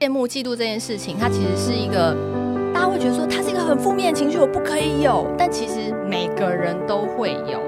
[0.00, 2.16] 羡慕、嫉妒这件事情，它其实是一个
[2.72, 5.26] 大家会觉得说它是一个很负面的情绪，我不可以有。
[5.36, 7.60] 但其实每个人都会有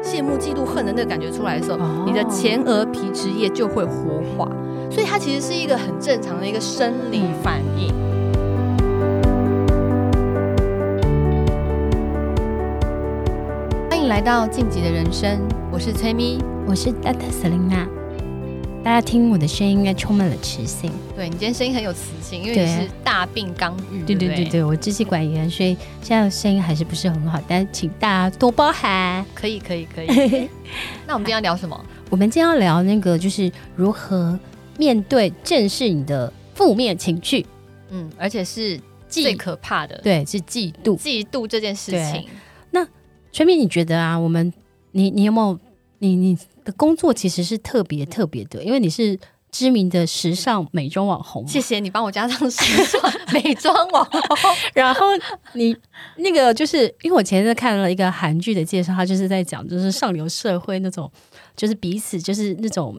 [0.00, 4.48] 羡慕、嫉妒、恨的那个感觉出来的时候，哦、你的前额皮质液就会活化，
[4.88, 7.92] 所以它其实是一个很正常的一个生理反应。
[13.90, 15.40] 欢迎来到晋级的人生，
[15.72, 16.38] 我是崔咪，
[16.68, 17.32] 我是 Dr.
[17.32, 17.99] Selena。
[18.82, 20.90] 大家听我的声音应该充满了磁性。
[21.14, 24.02] 对，你今天声音很有磁性，因为你是大病刚愈。
[24.04, 29.24] 对对对对，我支气管炎，所以现在的声音还是不是很好，但请大家多包涵。
[29.34, 30.48] 可以可以可以。
[31.06, 31.78] 那我们今天要聊什么？
[32.08, 34.38] 我们今天要聊那个，就是如何
[34.78, 37.44] 面对、正视你的负面情绪。
[37.90, 42.24] 嗯，而且是最可怕的，对，是嫉妒，嫉妒这件事情。
[42.70, 42.86] 那
[43.30, 44.18] 崔咪，你觉得啊？
[44.18, 44.50] 我们，
[44.92, 45.58] 你你有没有？
[45.98, 46.38] 你你？
[46.70, 49.18] 的工作其实是特别特别的，因为你是
[49.50, 51.46] 知名的时尚美妆网红。
[51.48, 53.00] 谢谢你帮我加上时尚
[53.34, 54.20] 美妆网红。
[54.72, 55.06] 然后
[55.54, 55.76] 你
[56.16, 61.10] 那个就是因为我前阵看了一个韩剧的介绍，他就是在讲就是上流社会那种，
[61.56, 62.96] 就是彼此就是那种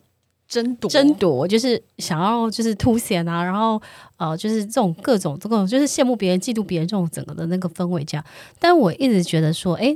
[0.49, 3.81] 争夺争夺，就是想要就是凸显啊，然后
[4.17, 8.25] 呃就是这种各种这种就是羡慕别人、嫉妒别人这种整个的那个氛围这样。
[8.59, 9.95] 但我一直觉得说，哎。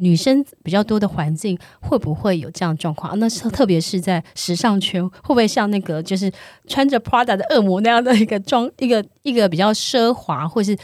[0.00, 3.18] 女生比较多的环境会不会有这样的状况？
[3.18, 6.32] 那是特别是在时尚圈，会不会像那个就是
[6.66, 10.76] 穿着 Prada 的恶魔那样的一个装，一个一个比较奢华，或是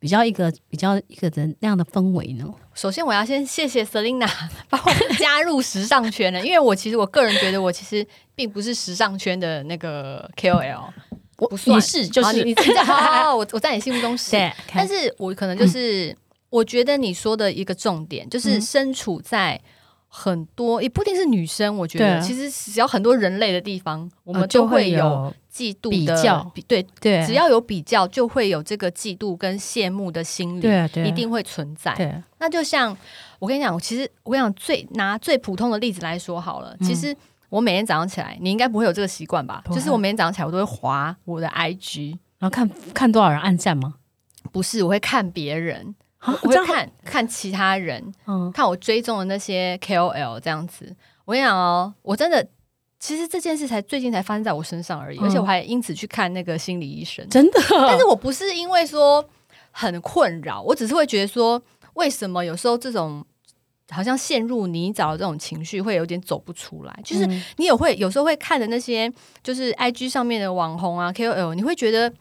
[0.00, 2.52] 比较一个比较一个人那样的氛围呢？
[2.74, 4.28] 首先，我要先谢谢 Selina
[4.68, 10.82] 把我加入时尚圈了， 因为我其实我个人觉得我其实并不是时尚圈的那个 KOL，
[11.38, 14.30] 我不算是，就是你知道，好我我在你心目中是，
[14.74, 16.10] 但是我可能就是。
[16.10, 16.16] 嗯
[16.50, 19.60] 我觉得你说的一个重点就是身处在
[20.08, 21.76] 很多，也不一定是女生。
[21.76, 30.66] 我觉得其实只要很多人类的地方，我们就会有嫉妒的比较，对对，只要有比较，就会有这个嫉妒跟羡慕的心理，
[31.06, 32.22] 一定会存在。
[32.38, 32.96] 那就像
[33.38, 36.74] 我跟你讲，其实我跟你讲，最拿最普通的例子来说好了。
[36.80, 37.14] 其实
[37.50, 39.62] 我每天早上起来，你应该不会有这个习惯吧？
[39.70, 43.96] 就是我每天早上起来，我都会滑我的 IG，然后看看多少人按赞吗？
[44.50, 45.94] 不是，我会看别人。
[46.26, 50.94] 我会看看其他人，嗯，看我追踪的那些 KOL 这样子。
[51.24, 52.44] 我跟你讲哦，我真的，
[52.98, 57.60] 其实这件事才最近才发生在我身上而已，嗯、而且我还因此去看那个心理医生，真的。
[57.86, 59.24] 但是我不是因为说
[59.70, 61.62] 很困扰，我只是会觉得说，
[61.94, 63.24] 为什么有时候这种
[63.90, 67.00] 好像陷入泥沼的这种情绪会有点走不出来？
[67.04, 67.24] 就是
[67.58, 69.12] 你也会有时候会看的那些，
[69.42, 72.12] 就是 IG 上面的网红啊 KOL，你会觉得。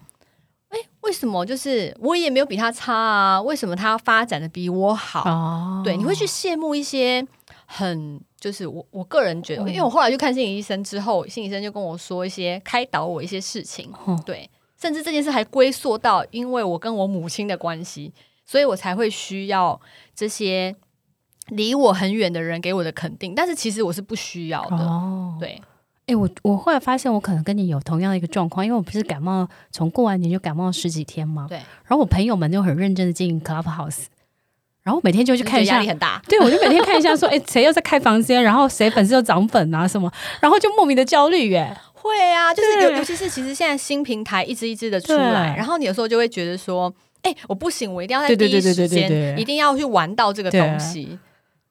[1.08, 3.42] 哎，为什么就是我也没有比他差啊？
[3.42, 5.22] 为什么他发展的比我好？
[5.22, 7.26] 哦、对，你会去羡慕一些
[7.66, 13.90] 很就是我我个人觉得，嗯、因为我后来去看心理医生之后，心理医生就跟我说一些开导我一些事情。
[14.06, 18.14] 嗯、对，甚至这件事还归宿到因为我跟我母亲的关系，
[18.46, 19.80] 所以我才会需要
[20.14, 20.76] 这些
[21.48, 23.34] 离我很远的人给我的肯定。
[23.34, 24.76] 但是其实我是不需要的。
[24.76, 25.62] 哦、对。
[26.08, 31.46] 哎、欸，我我后来发现，我可能跟你有同样的一个状况，因为我不是感冒，从过完年就感冒十几天嘛。
[31.50, 31.58] 对。
[31.58, 34.06] 然后我朋友们就很认真的经营 Clubhouse，
[34.84, 36.22] 然后每天就去看一下，压力很大。
[36.30, 38.42] 对，我就每天看一下，说，哎、欸，谁又在开房间？
[38.42, 40.10] 然后谁粉丝又涨粉啊什么？
[40.40, 41.78] 然后就莫名的焦虑耶。
[41.94, 46.94] 会啊，就是尤尤其是其实现在新平台一支一支的出来，然后你有时候就会觉得说，
[47.24, 51.20] 哎、欸，我不行，我一定要在第一时间，一定要去玩到这个东西。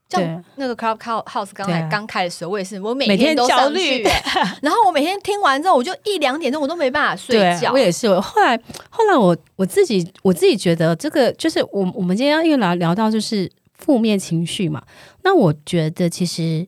[0.09, 4.05] 像那个 Clubhouse 刚才刚开的时候，我也是，我每天都焦虑，
[4.62, 7.72] 然后我每天听完之后，我就一两点钟我都没办法睡觉。
[7.72, 8.56] 我也是，后来
[8.89, 14.81] 后来我我自己我自己觉得这个就是我我们今天要又来聊到就是负面情绪嘛。
[15.25, 16.65] 那我觉得其实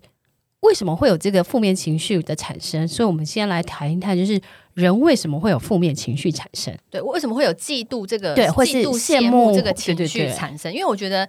[0.60, 2.88] 为什么会有这个负面情绪的产生？
[2.88, 4.40] 所以我们先来谈一谈，就是
[4.74, 6.76] 人为什么会有负面情绪产生？
[6.90, 10.72] 对，为什么会有嫉妒这个对，或是羡慕这个情绪产生？
[10.72, 11.28] 因为我觉得。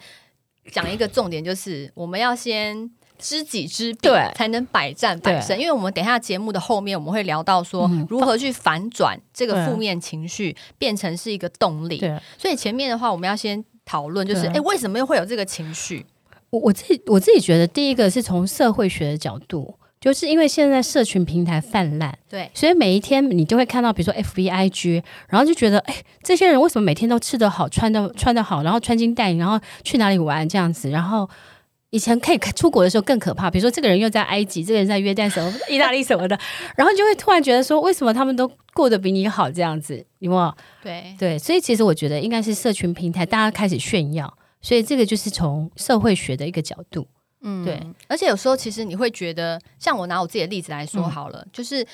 [0.72, 5.58] 讲一个重点，就是我们要先知己知彼，才能百战百胜。
[5.60, 12.00] 因为我们等一下节目的后面，我们会聊到说如何去反转这个负面情绪，变成是一个动力。
[12.38, 16.06] 所以前面的话，我们要先讨论，就是哎对，为什么又会有这个情绪？
[16.50, 19.76] 我我自己我自己觉得，第一个是从社会学的角度。
[20.00, 30.90] 就是因为现在社群平台泛滥，对，所以每一天你就会看到，比如说 FB、IG，然后就觉得，哎，这些人为什么每天都吃得好、穿的穿得好，然后穿金戴银，然后去哪里玩这样子？
[30.90, 31.30] 然后
[31.90, 36.40] 以前可以出国的时候更可怕，比如说这个人又在埃及，这个人在约旦什么、意大利什么的，
[36.78, 40.06] 然后就会突然觉得说，为什么他们都过得比你好这样子？
[40.20, 40.56] 有没有？
[40.82, 47.06] 对对，所以其实我觉得应该是社群平台大家开始炫耀，所以这个就是从社会学的一个角度。
[47.42, 51.86] 嗯，对，而且有时候其实你会觉得，像我拿我自己的例子来说好了，嗯、就是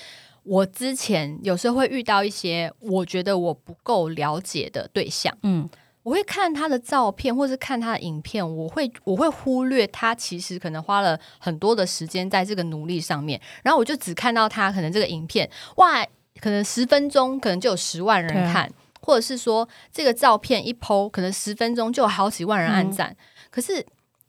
[0.43, 5.69] 我之前有时候会遇到一些我觉得我不够了解的对象，嗯。
[6.03, 16.05] 我会看他的照片，或是看他的影片，我会我会忽略他其实可能花了很多的时间在这个努力上面，然后我就只看到他可能这个影片，哇，
[16.39, 18.69] 可能十分钟可能就有十万人看，啊、
[19.01, 23.17] 或者是说这个照片一 po，可能十分钟就有好几万人按赞，嗯、
[23.49, 23.83] 可是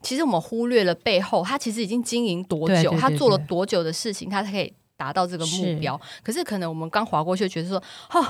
[0.07, 4.73] 其实我们忽略了背后，他其实已经经营多久，对对对对，他做了多久的事情，他才可以。
[4.99, 6.23] 达到这个目标，是。
[6.23, 7.77] 可是可能我们刚划过去，觉得说，
[8.15, 8.27] 哦，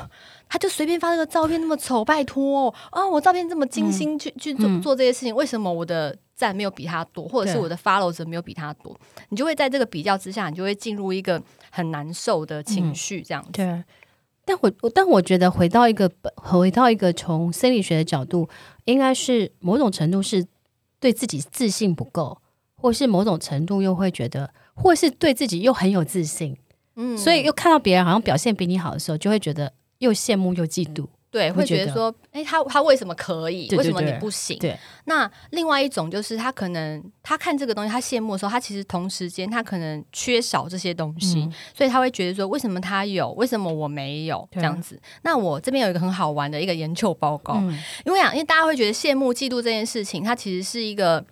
[0.48, 8.92] 他就随便发这个照片那么丑，拜托啊、哦，我照片这么精心去、嗯、去做做这些事情，为什么我的赞没有比他多，或者是我的 follow 者没有比他多？
[9.28, 11.40] 你就会在这个比较之下，你就会进入一个
[11.70, 13.50] 很难受的情绪，这样子。
[13.62, 13.84] 嗯、
[14.44, 18.48] 对，但我但我觉得回到一个回到一个从心理学的角度，
[18.86, 20.44] 应该是某种程度是
[21.00, 22.40] 对自己自信不够，
[22.76, 24.52] 或是某种程度又会觉得。
[24.78, 26.54] 或是对自己又很有自信，
[26.96, 31.06] 嗯，所以又看到别人好像表现比你好的时候，就会觉得又羡慕又嫉妒，
[31.36, 33.68] 对，会觉得说，哎，他他为什么可以？
[33.76, 34.58] 为什么你不行？
[34.58, 34.74] 对。
[35.04, 44.98] 那另外一种就是他可能他看这个东西，他羡慕的时候，他其实同时间他可能缺少这些东西，所以他会觉得说，为什么他有，为什么我没有这样子？
[45.22, 47.56] 那我这边有一个很好玩的一个研究报告，
[48.06, 51.22] 因为啊，因为大家会觉得羡慕、嫉妒这件事情，它其实是一个。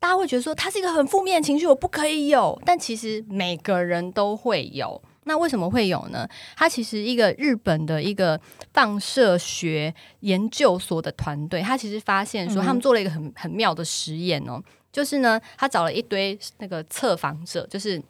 [0.00, 2.56] 大家会觉得说它是一个很负面的情绪，我不可以有。
[2.64, 5.02] 但其实每个人都会有。
[5.28, 6.28] 那为什么会有呢？
[6.56, 8.40] 它其实一个日本的一个
[8.72, 14.60] 放射学研究所的团队，他其实发现说，他们做了一个很很妙的实验哦，
[14.90, 18.02] 就是呢，他找了一堆那个测访者，就是。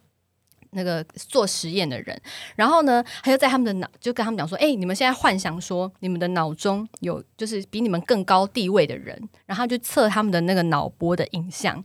[0.70, 2.20] 那个做实验的人，
[2.56, 11.82] 然后呢，他就在他们的脑，就跟他们讲说：“哎，你们现在幻想说，你们的脑中有就是比你们更高地位的人，然后就测他们的那个脑波的影像。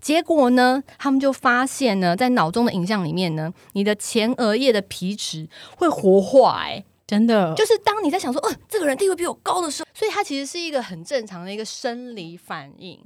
[0.00, 6.62] 结果呢，他们就发现呢，在脑中的影像里面呢，你的前额叶的皮质会活化。
[6.62, 12.98] 哎，真的，就是当你在想说，呃，这个人地位比我高的时候，所以它其实是一个很正常的一个生理反应。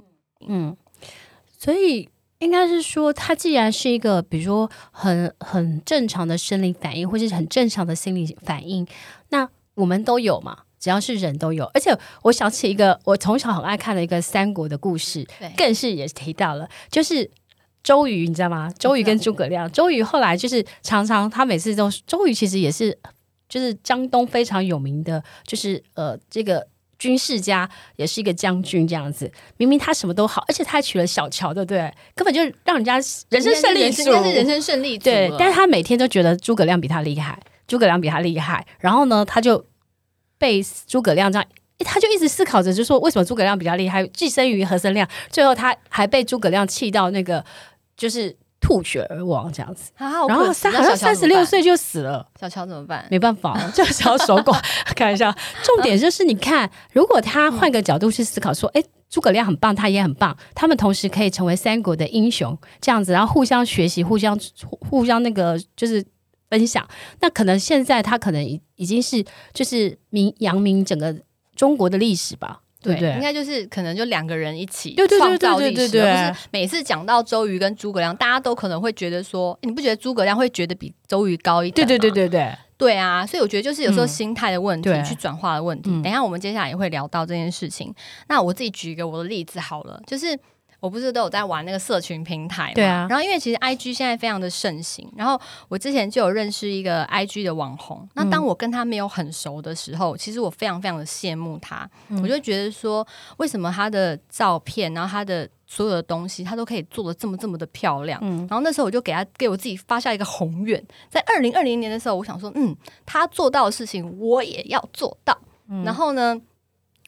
[0.47, 0.75] 嗯，
[1.57, 2.09] 所以。
[2.39, 8.85] 应该是说，它既然是一个，比如说很很正常的生理反应，或是很正常的心理反应，
[9.29, 10.59] 那我们都有嘛？
[10.79, 11.65] 只要是人都有。
[11.73, 15.25] 而且我想起一个我从小很爱看的一个三国的故事，
[15.57, 17.29] 更是也提到了，就是
[17.81, 18.71] 周瑜，你知道吗？
[18.77, 22.95] 周瑜跟诸葛亮，周瑜后来就是常常他每次都，周瑜其实也是
[23.49, 26.67] 就是江东非常有名的，就是呃这个。
[26.99, 31.93] 军事家也是一个将军，这样子，明明他什么都好，而且他还娶了小乔，对不对？
[32.15, 32.95] 根本就让人家
[33.29, 35.03] 人生胜利组，人是人生胜利组。
[35.05, 38.65] 对，但是他每天都觉得诸葛亮比他厉害，诸葛亮比他厉害。
[38.79, 39.65] 然后呢，他就
[40.37, 41.47] 被诸葛亮这样，
[41.85, 45.07] 他就一直思考着，就说为什么诸葛亮比较厉害，寄生于，何生亮？
[45.29, 47.43] 最后他还被诸葛亮气到那个，
[47.95, 48.35] 就是。
[48.67, 52.27] 吐血而亡，这样子，啊、然后三好像三十六岁就死了。
[52.37, 53.07] 小乔怎么办？
[53.09, 54.61] 没办法， 就小守寡。
[54.93, 55.33] 看一下，
[55.63, 64.37] 重点就是你看，如果他换个角度去思考，说，哎、嗯，诸葛亮很棒，他也很棒，他们同时可以成为三国的英雄，这样子，然后互相学习，互相
[64.89, 66.05] 互相那个就是
[66.49, 66.85] 分享。
[67.21, 69.23] 那可能现在他可能已已经是
[69.53, 71.15] 就是明扬名整个
[71.55, 72.59] 中国的历史吧。
[72.81, 81.87] 对，对，应该就是可能就两个人一起创造历史，而不是每次讲到周瑜跟诸葛亮，大家都可能会觉得说，你不觉得诸葛亮会觉得比周瑜高一点吗？
[81.87, 85.89] 对对对对对，对啊，所以我觉得就是有时候心态的问题，嗯、去转化的问题。
[86.01, 87.93] 等一下我们接下来也会聊到这件事情。
[88.29, 90.37] 那我自己举一个我的例子好了，就是。
[90.79, 92.73] 我不是都有在玩那个社群平台嘛？
[92.75, 93.07] 对啊。
[93.09, 98.07] 然后因为其实 I G 现在非常的盛行，然后我之前就有认识一个 I G 的网红。
[98.13, 101.89] 那当我跟他没有很熟的时候，嗯、其实我非常非常的羡慕他。
[102.09, 103.05] 嗯、我就觉得说，
[103.37, 108.19] 为什么他的照片，然后他的所有的东西，他都可以做的这么这么的漂亮？
[108.21, 108.39] 嗯。
[108.49, 115.37] 然后那时候我就给他给我自己发下一个宏愿，在二零二零年的时候，我想说，嗯，他做到的事情我也要做到。
[115.69, 116.39] 嗯、然后呢？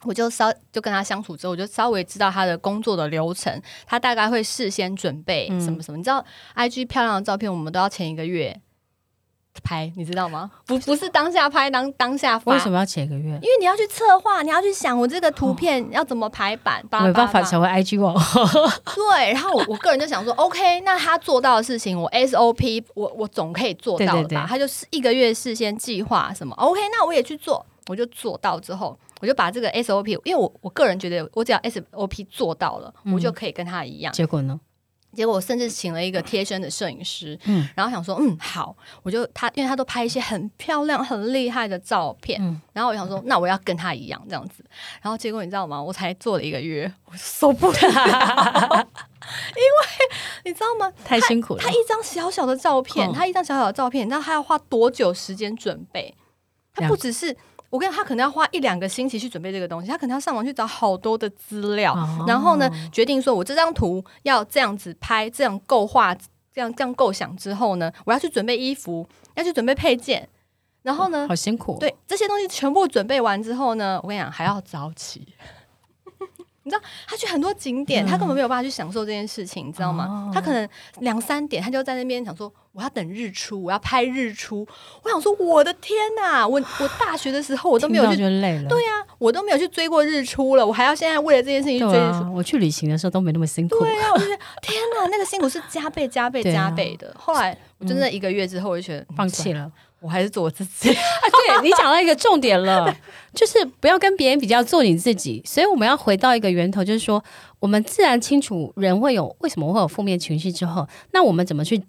[0.04, 5.98] 我就稍就跟他相处之后，我就稍微知道他的工作的流程，他大概会事先准备什么什么。
[5.98, 6.24] 嗯、你知道
[6.56, 8.60] ，IG 漂亮的照片我们都要前一个月
[9.62, 10.50] 拍，你知道吗？
[10.64, 12.52] 不，不是当下拍，当当下发。
[12.52, 13.28] 为什么要前一个月？
[13.42, 18.14] 因为你要去策划，你要去想我这个图片要怎么排版，没、哦、办法成为 IG 网
[18.94, 24.14] 对，然后我我个人就想说，OK，那他做到的事情，我 SOP，我我总可以做到的吧？
[24.14, 28.96] 对对对，他就是一个月事先计划什么，OK，那我也去做，我就做到之后。
[29.20, 34.10] 我就把这个 SOP，因为我我个人觉得，我只要 SOP 做到了，嗯、我就可以跟他一样。
[34.14, 34.58] 结果呢？
[35.12, 44.64] 结果我甚至请了一个贴身的摄影师，嗯，然后想说，嗯，好，我就他，因为他都拍一些很漂亮、很厉害的照片，嗯，然后我想说，那我要跟他一样这样子。
[45.02, 45.82] 然后结果你知道吗？
[45.82, 47.76] 我才做了一个月，我受不了。
[47.82, 49.86] 因为
[50.46, 50.90] 你知道吗？
[51.04, 51.60] 太辛苦了。
[51.62, 56.14] 他一张小小的照片，他一张小小的照片，你知道他要花多久时间准备？
[56.72, 57.36] 他不只是
[57.70, 61.96] 我跟你讲，他可能要花一两个星期去准备这个东西，他可能要上网去找好多的资料，
[62.26, 66.14] 然后呢，决定说我这张图要这样子拍，这样构画，
[66.52, 70.28] 这样这样构想之后呢，我要去准备衣服，要去准备配件，
[70.82, 71.78] 然后呢，好辛苦。
[71.78, 75.34] 对，这些东西全部准备完之后呢，我跟你讲，还要早起。
[76.62, 80.30] 你知道他去很多景点，他根本没有办法去享受这件事情，你知道吗？
[80.32, 84.66] 他可能两三点，他就在那边想说，我要等日出，我要拍日出。
[85.02, 86.46] 我想说，我的天哪！
[86.46, 92.34] 我我大学的时候我都没有去，对呀，我都没有去追过日出了，我还要现在为了这件事情去追日出。
[92.34, 93.78] 我去旅行的时候都没那么辛苦。
[93.78, 97.14] 对呀，我就觉得天哪，那个辛苦是加倍、加倍、加倍的。
[97.18, 99.72] 后来我真的一个月之后，我就觉得放弃了。
[100.00, 100.90] 我还是做我自己。
[100.92, 100.94] 啊，
[101.30, 102.94] 对，你讲到一个重点了，
[103.34, 105.42] 就是不要跟别人比较，做你自己。
[105.44, 107.22] 所以我们要回到一个源头，就是说，
[107.58, 111.82] 我们自然清楚人会有为什么会有负面情绪之后，那我们怎么去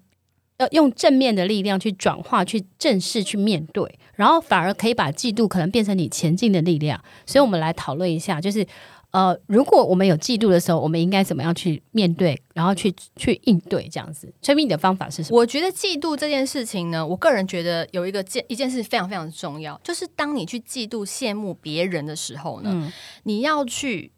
[0.58, 7.02] 要用正面的力量去转化、去正视、去面对，然后反而可以把嫉妒可能变成你前进的力量。
[7.26, 8.66] 所以我们来讨论一下，就是。
[9.12, 14.32] 呃，如果我们有嫉妒的时候，我们应该怎么样去面对，然后去去应对这样子？
[14.40, 15.38] 崔明，你的方法是什么？
[15.38, 22.90] 我觉得嫉妒这件事情呢，我个人觉得有一个件一件事非常非常重要，就是当你去嫉妒、羡慕别人的时候呢，嗯、
[23.24, 24.12] 你要去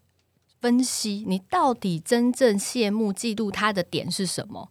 [0.60, 4.70] 分析你到底真正羡慕、嫉妒他的点是什么。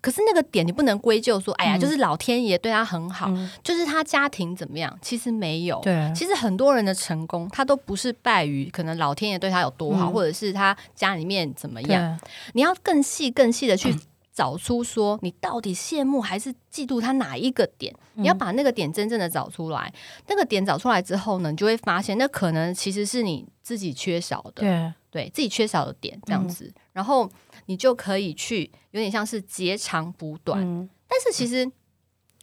[0.00, 4.96] 可是那个点你不能归咎说，哎呀，就是老天爷对他很好，嗯、就是他家庭怎么样？
[5.02, 5.80] 其实没有。
[5.80, 12.18] 对，其实很多人的成功，他都不是败于可能老天爷对他有多好，嗯、或者是他家里面怎么样。
[12.52, 13.94] 你要更细、更细的去
[14.38, 17.92] 找出说，你到底羡慕还是嫉妒他哪一个点？
[18.14, 19.92] 嗯、你要把那个点真正的找出来。
[20.28, 24.62] 那个点找出来之后呢，你就会发现，那可能其实是你自己缺少的。
[24.62, 27.28] 对，对自己缺少的点这样子，嗯、然后。
[27.70, 30.58] 你就可以去，有点像是截长补短。
[30.62, 31.70] 嗯、但是其实，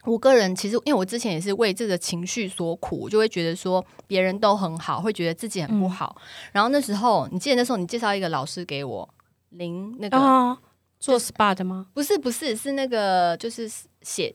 [0.03, 6.15] 我个人其实，因为我之前也是为这个情绪所苦，我就会觉得说别人都很好，会觉得自己很不好。
[6.19, 6.21] 嗯、
[6.51, 9.09] 然后那时候，你记得那时候你介绍一个老师给我，
[9.49, 10.15] 林那个。
[10.15, 10.55] 哦
[11.05, 11.85] 做 SPA 的吗？
[11.93, 13.69] 不是，不是，是那个，就是
[14.01, 14.33] 写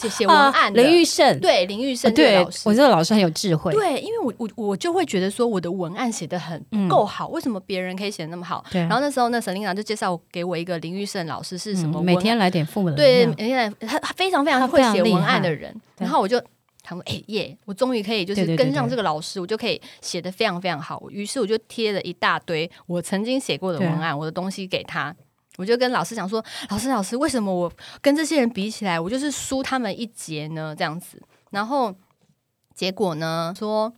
[0.00, 1.40] 写写文案的林玉胜。
[1.40, 3.72] 对，林玉胜对老师，我这个老师很有智慧。
[3.72, 8.64] 对，因为我我我就会觉得说我的文案写的很不够好，为什么别人可以写的那么好？
[8.70, 12.00] 然后那时候那 Selina 就介绍给我一个林玉胜老师是什么？
[12.00, 12.96] 每天来点负能量。
[12.96, 15.74] 对，每天来，他他非常非常会写文案的人。
[15.98, 16.40] 然后我就
[16.84, 25.12] 他说：“哎耶，我终于可以就是跟上这个老师，我就可以写得非常非常好。”于是我就贴了一大堆我曾经写过的文案，我的东西给他。
[25.56, 30.74] 我就跟老师讲说：“老师，老师，为什么我跟这些人比起来，我就是输他们一截呢？
[30.76, 31.22] 这样子。
[31.50, 31.94] 然后
[32.74, 33.92] 结果呢，说，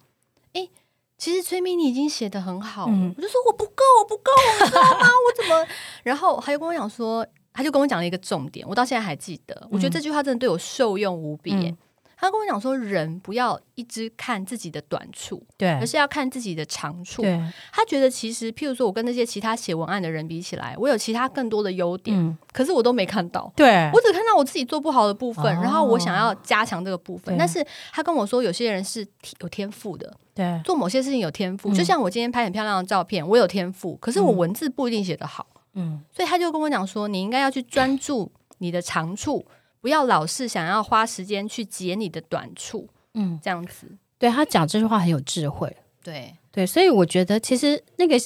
[0.52, 0.70] 诶，
[1.16, 2.86] 其实崔咪你已经写的很好。
[2.88, 5.06] 嗯、我就说我不够，我不够，你知道吗？
[5.08, 5.66] 我怎么？
[6.02, 9.66] 然后他就跟我讲说，他就跟我讲了一个重点，我到现在还记得。
[9.70, 11.54] 我觉得这句话真的对我受用无比。
[11.54, 11.76] 嗯”
[12.18, 17.22] 他跟我讲说，人不要一直看自己的短处，对，而是要看自己的长处。
[17.70, 23.52] 他觉得其实，譬如说，我跟那些其他写文案的人比起来，我有其他更多的优点，嗯、可是我都没看到。
[23.54, 27.36] 对，我只看到我自己做不好的部分，哦、然后我想要加强这个部分。
[27.36, 29.06] 但是他跟我说，有些人是
[29.40, 31.70] 有天赋的，对，做某些事情有天赋。
[31.70, 35.46] 嗯、就像我今天拍很漂亮的照片，我有天赋，可是我文字不一定写得好。
[35.74, 39.44] 嗯，所以他就跟我讲说，你应该要去专注你的长处。
[39.86, 43.86] 不要老是想要花时间去解你的短处，嗯，这样子。
[44.18, 48.16] 对，他讲这句话很有智慧，对对，所以我觉得其实那个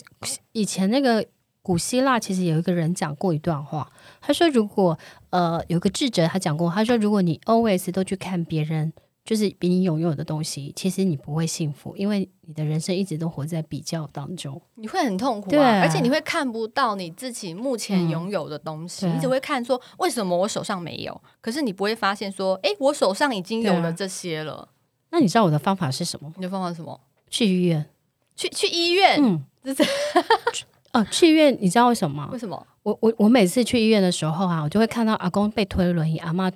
[0.52, 1.22] 以前那个
[1.60, 4.98] 古希腊其实有一个人讲过一段话，他说如果
[5.28, 8.94] 呃有个智者他讲过，他说如果你 always 都去看别人。
[9.30, 24.68] 就是比你拥有的东西，其实你不会幸福，因为你的人生一直都活在比较当中，你会很痛苦啊，对而且你会看不到你自己目前拥有的东西，嗯、你只会看说为什么我手上没有，可是你不会发现说，哎，我手上已经有了这些了。
[25.10, 26.32] 那你知道我的方法是什么？
[26.34, 27.00] 你的方法是什么？
[27.30, 27.86] 去医院，
[28.34, 29.88] 去去医院，嗯，就是
[30.92, 32.30] 哦，去医院，你知道为什么吗？
[32.32, 32.66] 为什么？
[32.82, 36.52] 我我我每次去医院的时候啊，我就会看到阿公被推轮椅，阿嬷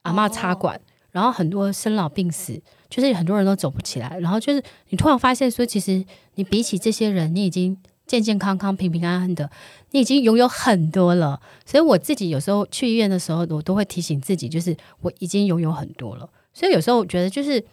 [0.00, 0.74] 阿嬷插管。
[0.74, 0.80] 哦
[1.14, 4.18] 然后很多生老病死，就是很多人都走不起来。
[4.18, 6.04] 然后就是你突然发现说，其实
[6.34, 9.48] 你比起这些人，你已经健健康康、平平安安的，
[9.92, 11.40] 你已经拥有很多了。
[11.64, 16.28] 所以我自己有时候去医院的时候，我都会提醒自己，就是我已经拥有很多了。
[16.52, 17.64] 所以有时候我觉得，就是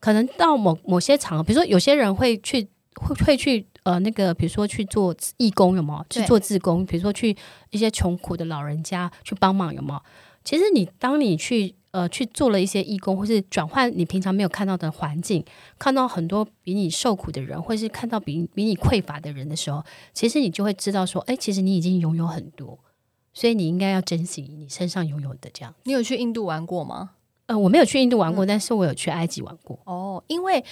[0.00, 6.06] 可能到某某些场合，比如说有些人会去会会去呃那个，比如说去做义工，有没有？
[6.08, 7.36] 去做志工，比如说去
[7.72, 10.00] 一些穷苦的老人家去帮忙，有没有？
[10.46, 11.74] 其实你当你去。
[11.92, 15.42] 呃，去做了一些义工，或是转换你平常没有看到的环境，
[15.78, 22.78] 看到很多比你受苦的人，或是看到比比你匮乏的人的时候，其实你就会知道说，哎，其实你已经拥有很多。
[23.32, 25.74] 所以你应该要珍惜你身上拥有的这样。
[25.84, 27.12] 你有去印度玩过吗？
[27.46, 29.78] 呃，我没有去印度玩过，嗯、但是我有去埃及玩过。
[29.84, 30.62] 哦，因为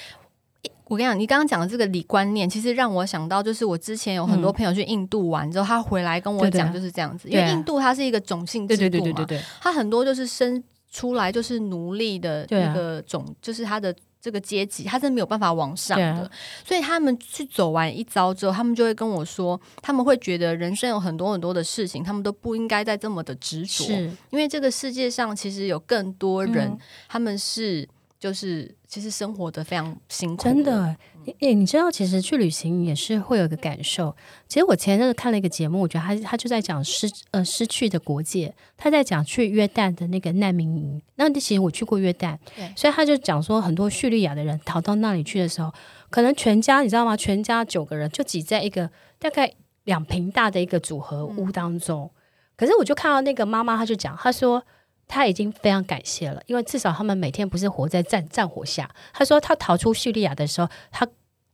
[0.95, 13.95] 我跟你讲，你刚刚讲的这个理观念，其实让我想到，就是我之前有很多朋友去印度玩之后，嗯、他回来跟我讲就是这样子，因为印度它是一个种姓制度嘛，对对对对对对，它很多就是生出来就是奴隶的那个种，啊、就是他的。
[14.25, 16.31] 这个阶级他是没有办法往上的，啊、
[16.67, 23.85] 所以他们去走完一遭之后，他们就会跟我说，他们会觉得人生有很多很多的事情，他们都不应该再这么的执着，
[24.31, 27.87] 因为这个世界上其实有更多人，嗯、他们是
[28.25, 30.97] 就是其实生活的非常辛苦，真的。
[31.27, 34.17] 诶、欸，你知道，其实去旅行也是会有一个感受。
[34.49, 41.03] 其实我前阵子看了一个节目，我觉得他他就在讲失呃失去的国界，他在讲去约旦的那个难民营。
[41.17, 42.39] 那其实我去过约旦，
[42.75, 45.71] 所以他就讲说，很多叙利亚的人逃到那里去的时候，
[46.09, 47.15] 可能全家你知道吗？
[47.15, 49.53] 全家九个人就挤在一个大概
[49.85, 52.05] 两平大的一个组合屋当中。
[52.05, 52.21] 嗯、
[52.57, 54.65] 可是我就看到那个妈妈，她就讲，她说
[55.07, 58.89] 她已经非常感谢了，因为至少他们每天不是活在战战火下。
[59.13, 61.07] 他说他逃出叙利亚的时候，他。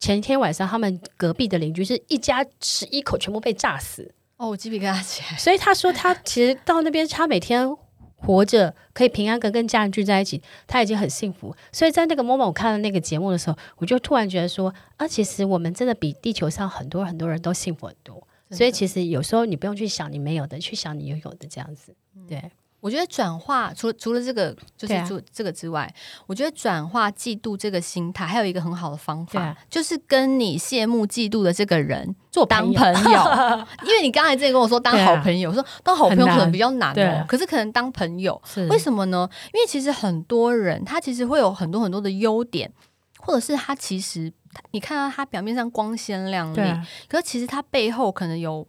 [0.02, 4.10] 前一天晚上，他们隔壁的邻居是一家十一口全部被炸死。
[4.38, 5.36] 哦，我鸡皮疙瘩起来。
[5.36, 7.70] 所以他说，他其实到那边，他每天
[8.16, 11.54] 活着可以平安跟跟家人聚在一起，他已经很幸福。
[11.70, 18.26] 所以在那个 moment，我看了那个节目的时候，我就突然觉得说，啊，其实我们真的比地球上很多很多人都幸福很多。
[18.50, 21.94] 所以其实有时候你不用去想你没有的，去想你拥有的这样子，
[22.26, 22.38] 对。
[22.38, 25.92] 嗯我觉得转化除了除了这个就是做这个之外，啊、
[26.26, 33.20] 我觉得转化嫉妒这个心态还有一个很好的方法，啊、就是跟你羡慕嫉妒的这个人做当朋友。
[33.84, 39.28] 因为你刚才之前跟我说当好朋友，啊、说当好朋友可能比较难哦，难可是可能当朋友，为什么呢？
[39.52, 42.72] 因为其实很多人他其实会有很多很多的优点，
[43.18, 44.32] 或者是他其实
[44.70, 48.66] 你看到他表面上光鲜亮丽，啊、可是其实他背后可能有。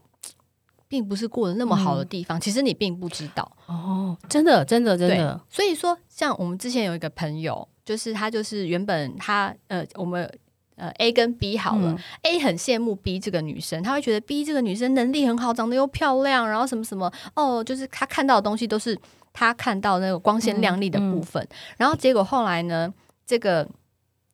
[0.91, 3.49] 并不是过得那么好的地方，嗯、其实你并不知道。
[3.65, 5.39] 哦，真的，真的，真的。
[5.49, 10.29] 所以说，像我们之前有一个朋友，就是他就是原本他呃，我们
[10.75, 18.99] 呃 A 跟 B 好了、嗯、，A 很羡慕 B 这个女生，他会觉得 B 这个女生能力很好，长得又漂亮，然后什么什么哦，就是他看到的东西都是
[19.31, 22.93] 他看到那个光鲜亮丽的部分，然后结果后来呢，
[23.25, 23.65] 这个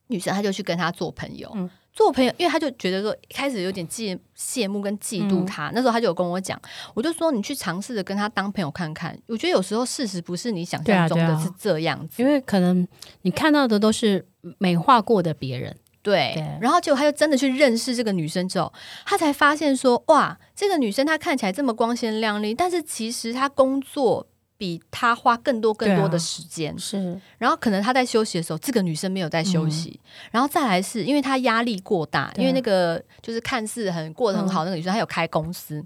[0.07, 1.51] 女生她就去跟他做朋友。
[1.53, 5.69] 嗯做朋友，因为他就觉得说，一开始有点嫉羡慕跟嫉妒他。
[5.69, 6.61] 嗯、那时候他就有跟我讲，
[6.93, 9.17] 我就说你去尝试着跟他当朋友看看。
[9.25, 12.87] 我觉得有时候事实不是你想象中的是这样子，因为可能
[13.23, 14.23] 你看到的都是
[14.59, 15.75] 美化过的别人。
[16.03, 18.71] 对，对然后结果他就真的去认识这个女生之后，
[19.03, 24.27] 他才发现说，哇，这个女生她看起来这么光鲜亮丽，但是其实她工作。
[24.57, 35.85] 比他花更多更多的时间，啊、是，然后可能他在休息的时候，这个女生没有在休息，嗯、然后再来是因为他压力过大，因为那个就是看似很过得很好那个女生，她、嗯、有开公司，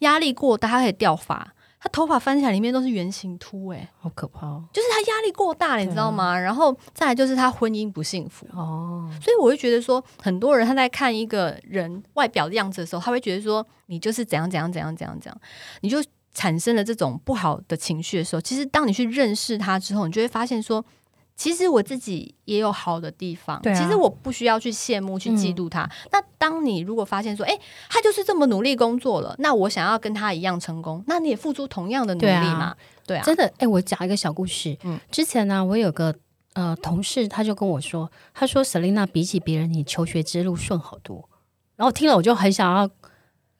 [0.00, 4.62] 压力过大，她可以掉发，她头发翻起来里面都是圆形秃，哎，好可怕，哦。
[4.72, 6.26] 就是她压力过大了，你知道吗？
[6.26, 8.46] 啊、然后再来就是她婚姻不幸福。
[8.52, 15.40] 哦，所以我会觉得说，很多人他在看一个人外表的样子的时候，他会觉得说，你就是怎样怎样怎样怎样怎样，
[15.80, 16.00] 你就。
[16.34, 20.84] 产生了这种不好的情绪的时候，其实当你去认识他之后，你就会发现说，
[21.36, 23.60] 其实我自己也有好的地方。
[23.62, 25.82] 对啊、其实我不需要去羡慕、去嫉妒他。
[25.84, 27.58] 嗯、那当你如果发现说，哎，
[27.90, 32.74] 他就是这么努力工作了，那我想要跟他一样成功，那你也付出同样的努力嘛？
[33.06, 33.52] 对啊，对啊，真的。
[33.58, 34.76] 哎，我讲一个小故事。
[34.84, 36.14] 嗯，之前呢，我有个
[36.54, 41.28] 呃同事，他就跟我说，他说：“Selina 比起别人，你求学之路顺好多。”
[41.76, 42.88] 然后听了，我就很想要。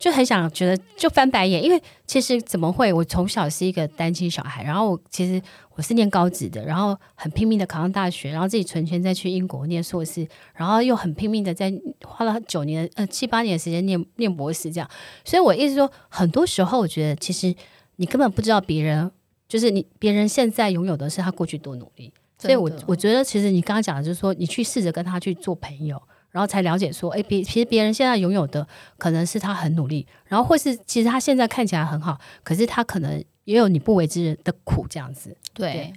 [0.03, 2.93] 就很想觉得就翻白眼，因为其实怎么会？
[2.93, 5.41] 我从小是一个单亲小孩，然后我其实
[5.77, 11.73] 我是念高职的，然后很拼命的考上大学，然后自己存钱再去英国念硕士，然后又很拼命的在
[12.05, 14.91] 花了九年呃七八年的时间念念博士这样。
[15.25, 17.55] 所以我意思说，很多时候我觉得其实
[17.95, 19.09] 你根本不知道别人，
[19.47, 22.13] 就是你别人现在拥有的是他过去多努力。
[22.39, 26.03] 所以我我觉得其实你刚刚讲的就是说，你去试着跟他去做朋友。
[26.33, 28.67] 然后才了解说，哎，别其实别人现在拥有的
[28.99, 35.37] 可能是他很努力，然后或是其实他现在看起来很好，可是他可能也有你不为之的苦这样子。
[35.55, 35.93] 对，对。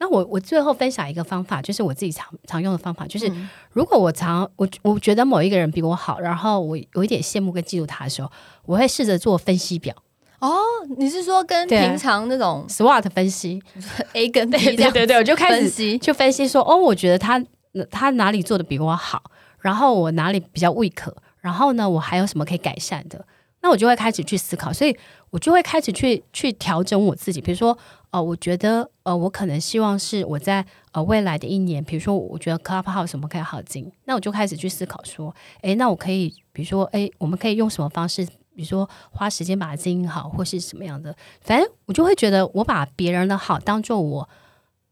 [0.00, 8.30] 那我我最后分享一个方法，就是我自己常常用的方法，就是、嗯、如果我常我我觉得某一个人比我好，然后我有一点羡慕跟嫉妒他的时候，
[8.64, 9.92] 我会试着做分析表。
[10.38, 10.56] 哦，
[10.98, 13.60] 你是说跟平常那种 SWOT 分析，
[14.14, 17.44] A 跟 B 对对对对，我就开始就分析说，哦，我觉得他
[17.90, 19.20] 他哪里做的比我好。
[19.60, 23.26] 然后我哪里比较 weak，然后呢，我还有什么可以改善的？
[23.60, 24.96] 那我就会开始去思考，所以
[25.30, 27.40] 我就会开始去去调整我自己。
[27.40, 27.76] 比如说，
[28.12, 44.28] 呃，我觉得呃，我可能希望是我在呃未来的一年，比如说，我觉得 Clubhouse 什么可以好进，那我就开始去思考说，诶，那我可以，比如说，诶，我们可以用什么方式比如说花时间把它经营好，或是什么样的，反正我就会觉得我把别人的好当做我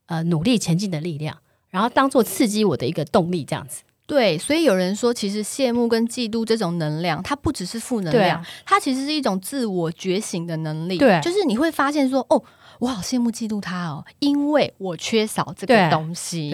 [0.07, 1.39] 呃努力前进的力量，
[1.71, 3.85] 然后当做刺激我的一个动力，这样子。
[4.07, 10.97] 对，所以有人说，其实羡慕跟嫉妒这种能量，它不只是负能量，啊、它其实是一种自我觉醒的能力。
[10.97, 12.41] 对，就是你会发现说，哦，
[12.79, 16.51] 我好羡慕嫉妒他哦，因为我缺少这个东西。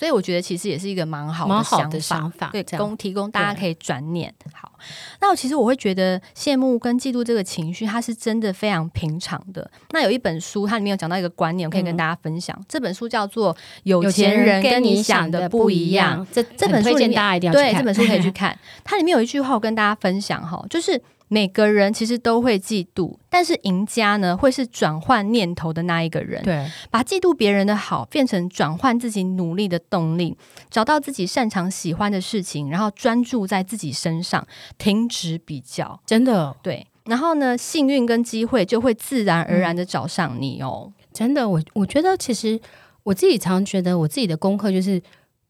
[0.00, 4.32] 所以我觉得其实也是一个蛮好的想法，的想法对，供提供大家可以转念。
[4.54, 4.72] 好，
[5.20, 9.70] 那我其实我会觉得羡慕跟嫉妒这个情绪，它是真的非常平常的。
[9.90, 12.56] 那有一本书，它里面有讲到一个观念，我可以跟大家分享。
[12.58, 17.74] 嗯、这本书叫做《有钱人跟你想的不一样》，这这本书推荐大家一定要去看。
[17.74, 18.58] 对，这本书可以去 看。
[18.82, 20.98] 它里面有一句话，我跟大家分享哈，就是。
[21.32, 26.42] 每个人其实都会嫉妒，但是赢家呢，会是转换念头的那一个人。
[26.42, 30.36] 对，把嫉妒别人的好变成转换自己努力的动力，
[30.68, 34.44] 找到自己擅长喜欢的事情，然后专注在自己身上，
[34.76, 36.00] 停止比较。
[36.04, 36.84] 真的，对。
[37.04, 40.92] 然后呢，幸运跟机会就会自然而然的找上你哦。
[40.98, 42.60] 嗯，真的，我我觉得其实
[43.04, 45.00] 我自己常觉得我自己的功课就是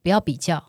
[0.03, 0.63] 不要比较，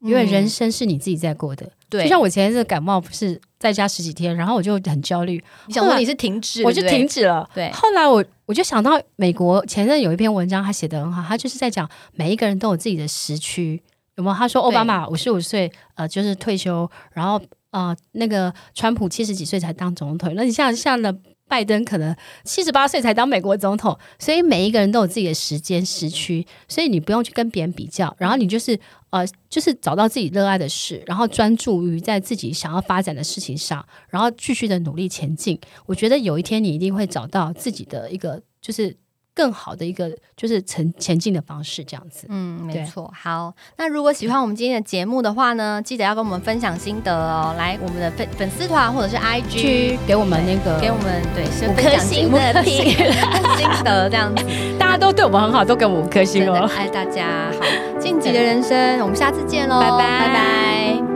[0.00, 1.70] 因为人生是你自己在过的。
[1.96, 5.42] 对，就像我前一次感冒，不是在家十几天，然后我就很焦虑。
[5.66, 7.48] 你想说你是停止，我就停止了。
[7.54, 13.80] 对，后来我我就想到美国前阵有一篇文章，他写得很好，他就是在讲每一个人都有自己的时区，
[14.16, 14.36] 有没有？
[14.36, 21.14] 他说奥巴马五十五岁，呃，就是退休，然后呃，那个川普七十几岁才当总统，那你像像的。
[21.46, 28.78] 拜登可能七十八岁才当美国总统，所以每一个人都有自己的时间时区，所以你不用去跟别人比较，然后你就是
[29.10, 35.58] 呃，就是找到自己热爱的事，然后专注于在自己想要发展的事情上，然后继续的努力前进。
[35.86, 38.96] 我觉得有一天你一定会找到自己的一个就是。
[39.34, 42.26] 更好的一个就是前前进的方式，这样子。
[42.30, 43.12] 嗯，没错。
[43.14, 47.54] 好，那如果喜欢我们今天的节目的话呢，记得要跟我们分享心得哦。
[47.58, 54.44] 来，我们的粉粉丝团或者是 IG 给我们那个，给我们对五颗星的心得这样子。
[54.78, 56.70] 大家都对我们很好，都给我们五颗星哦。
[56.76, 57.50] 爱大家。
[57.52, 61.13] 好，晋级的人生，我们下次见喽，拜拜，拜拜。